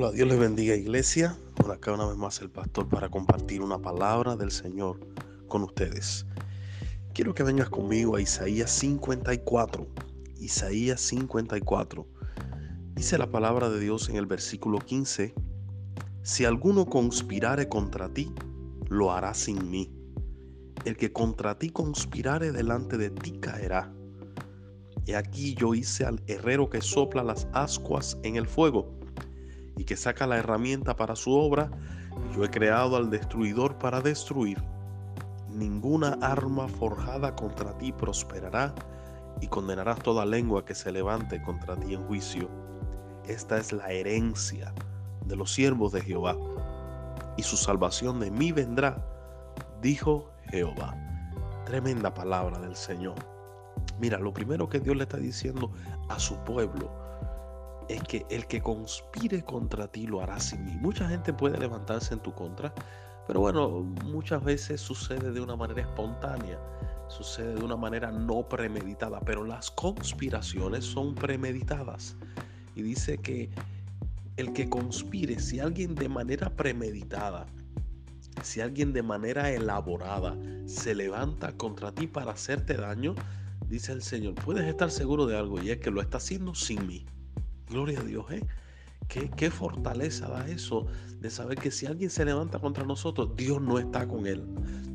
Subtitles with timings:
[0.00, 1.36] Hola, Dios les bendiga iglesia.
[1.56, 5.00] Por acá una vez más el pastor para compartir una palabra del Señor
[5.48, 6.24] con ustedes.
[7.14, 9.88] Quiero que vengas conmigo a Isaías 54.
[10.38, 12.06] Isaías 54.
[12.94, 15.34] Dice la palabra de Dios en el versículo 15,
[16.22, 18.32] si alguno conspirare contra ti,
[18.88, 19.92] lo hará sin mí.
[20.84, 23.92] El que contra ti conspirare delante de ti caerá.
[25.06, 28.96] Y aquí yo hice al herrero que sopla las ascuas en el fuego
[29.88, 31.70] que saca la herramienta para su obra,
[32.36, 34.62] yo he creado al destruidor para destruir.
[35.48, 38.74] Ninguna arma forjada contra ti prosperará,
[39.40, 42.50] y condenarás toda lengua que se levante contra ti en juicio.
[43.26, 44.74] Esta es la herencia
[45.24, 46.36] de los siervos de Jehová,
[47.38, 49.02] y su salvación de mí vendrá,
[49.80, 50.94] dijo Jehová.
[51.64, 53.16] Tremenda palabra del Señor.
[53.98, 55.72] Mira, lo primero que Dios le está diciendo
[56.10, 57.07] a su pueblo,
[57.88, 60.72] es que el que conspire contra ti lo hará sin mí.
[60.80, 62.74] Mucha gente puede levantarse en tu contra,
[63.26, 63.68] pero bueno,
[64.04, 66.58] muchas veces sucede de una manera espontánea,
[67.08, 72.16] sucede de una manera no premeditada, pero las conspiraciones son premeditadas.
[72.74, 73.50] Y dice que
[74.36, 77.46] el que conspire, si alguien de manera premeditada,
[78.42, 83.14] si alguien de manera elaborada se levanta contra ti para hacerte daño,
[83.66, 86.86] dice el Señor, puedes estar seguro de algo y es que lo está haciendo sin
[86.86, 87.04] mí.
[87.70, 88.44] Gloria a Dios, ¿eh?
[89.08, 90.86] ¿Qué, ¿Qué, fortaleza da eso
[91.20, 94.44] de saber que si alguien se levanta contra nosotros, Dios no está con él.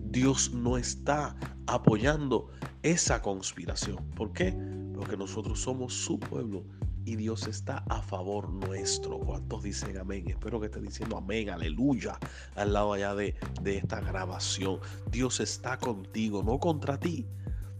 [0.09, 1.35] Dios no está
[1.65, 2.51] apoyando
[2.83, 3.97] esa conspiración.
[4.11, 4.55] ¿Por qué?
[4.93, 6.63] Porque nosotros somos su pueblo
[7.05, 9.19] y Dios está a favor nuestro.
[9.19, 10.29] ¿Cuántos dicen amén?
[10.29, 12.17] Espero que estén diciendo amén, aleluya,
[12.55, 14.79] al lado allá de, de esta grabación.
[15.11, 17.25] Dios está contigo, no contra ti.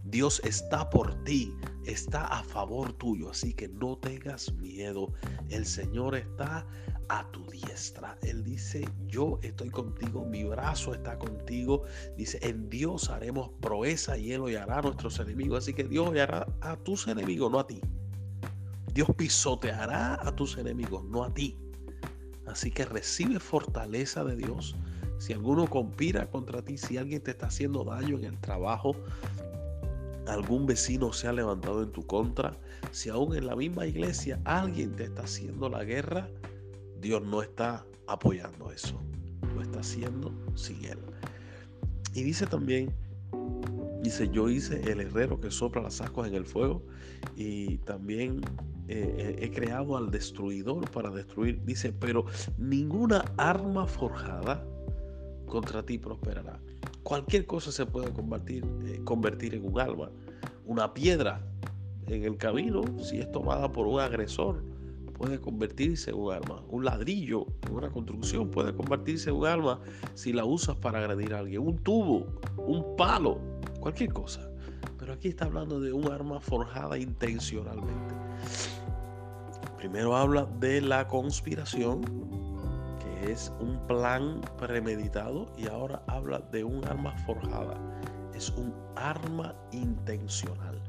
[0.04, 1.54] Dios está por ti,
[1.86, 5.12] está a favor tuyo, así que no tengas miedo.
[5.50, 6.66] El Señor está
[7.08, 8.18] a tu diestra.
[8.22, 11.84] Él dice, yo estoy contigo, mi brazo está contigo.
[12.16, 15.58] Dice, en Dios haremos proeza y Él hollará a nuestros enemigos.
[15.58, 17.80] Así que Dios hollará a tus enemigos, no a ti.
[18.92, 21.58] Dios pisoteará a tus enemigos, no a ti.
[22.46, 24.76] Así que recibe fortaleza de Dios.
[25.18, 28.94] Si alguno conspira contra ti, si alguien te está haciendo daño en el trabajo,
[30.26, 32.56] algún vecino se ha levantado en tu contra,
[32.90, 36.28] si aún en la misma iglesia alguien te está haciendo la guerra,
[37.00, 39.00] Dios no está apoyando eso,
[39.54, 40.98] lo está haciendo sin él.
[42.14, 42.94] Y dice también,
[44.02, 46.82] dice, yo hice el herrero que sopla las ascuas en el fuego
[47.36, 48.40] y también
[48.86, 51.64] eh, he creado al destruidor para destruir.
[51.64, 52.26] Dice, pero
[52.58, 54.64] ninguna arma forjada
[55.46, 56.60] contra ti prosperará.
[57.04, 59.02] Cualquier cosa se puede convertir, eh,
[59.54, 60.10] en un alma.
[60.64, 61.46] Una piedra
[62.06, 64.64] en el camino, si es tomada por un agresor,
[65.12, 66.62] puede convertirse en un arma.
[66.70, 69.80] Un ladrillo en una construcción puede convertirse en un arma
[70.14, 71.60] si la usas para agredir a alguien.
[71.60, 72.26] Un tubo,
[72.56, 73.38] un palo,
[73.80, 74.50] cualquier cosa.
[74.98, 78.14] Pero aquí está hablando de un arma forjada intencionalmente.
[79.76, 82.00] Primero habla de la conspiración,
[83.30, 87.76] es un plan premeditado y ahora habla de un arma forjada.
[88.34, 90.80] Es un arma intencional.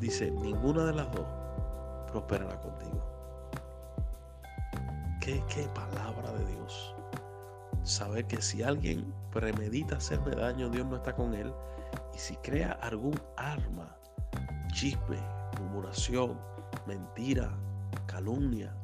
[0.00, 1.26] Dice, ninguna de las dos
[2.10, 3.02] prosperará contigo.
[5.20, 6.94] ¿Qué, qué palabra de Dios?
[7.82, 11.52] Saber que si alguien premedita hacerme daño, Dios no está con él.
[12.14, 13.96] Y si crea algún arma,
[14.72, 15.18] chisme,
[15.58, 16.38] murmuración,
[16.86, 17.50] mentira,
[18.06, 18.74] calumnia,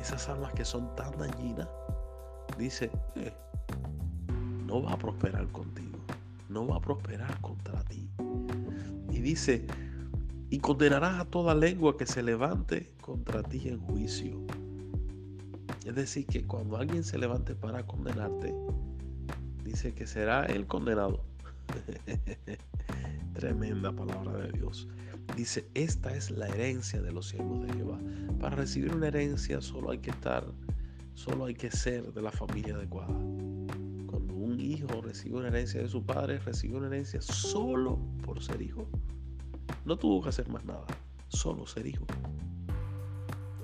[0.00, 1.68] esas almas que son tan dañinas,
[2.58, 3.32] dice, eh,
[4.66, 5.98] no va a prosperar contigo,
[6.48, 8.08] no va a prosperar contra ti.
[9.10, 9.66] Y dice,
[10.48, 14.40] y condenarás a toda lengua que se levante contra ti en juicio.
[15.84, 18.54] Es decir, que cuando alguien se levante para condenarte,
[19.64, 21.24] dice que será el condenado.
[23.34, 24.88] Tremenda palabra de Dios.
[25.36, 27.98] Dice, esta es la herencia de los siervos de Jehová.
[28.40, 30.44] Para recibir una herencia solo hay que estar,
[31.14, 33.14] solo hay que ser de la familia adecuada.
[34.06, 38.60] Cuando un hijo recibe una herencia de su padre, recibe una herencia solo por ser
[38.60, 38.88] hijo.
[39.84, 40.86] No tuvo que hacer más nada,
[41.28, 42.04] solo ser hijo.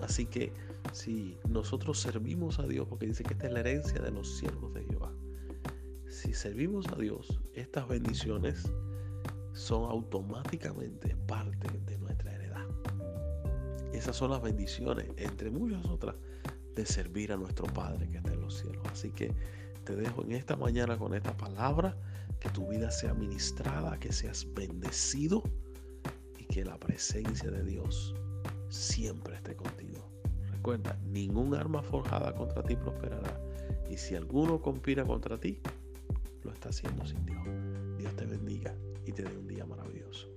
[0.01, 0.53] Así que
[0.93, 4.73] si nosotros servimos a Dios, porque dice que esta es la herencia de los siervos
[4.73, 5.13] de Jehová,
[6.09, 8.71] si servimos a Dios, estas bendiciones
[9.67, 12.65] son automáticamente parte de nuestra heredad.
[13.93, 16.15] Esas son las bendiciones, entre muchas otras,
[16.77, 18.87] de servir a nuestro Padre que está en los cielos.
[18.93, 19.35] Así que
[19.83, 21.97] te dejo en esta mañana con esta palabra,
[22.39, 25.43] que tu vida sea ministrada, que seas bendecido
[26.39, 28.15] y que la presencia de Dios
[28.69, 30.09] siempre esté contigo.
[30.53, 33.41] Recuerda, ningún arma forjada contra ti prosperará.
[33.91, 35.59] Y si alguno conspira contra ti,
[36.45, 37.43] lo está haciendo sin Dios.
[37.99, 38.73] Dios te bendiga
[39.07, 40.36] y te dé un día maravilloso.